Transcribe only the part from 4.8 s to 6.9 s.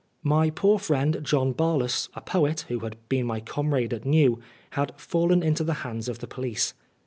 fallen into the hands of the police.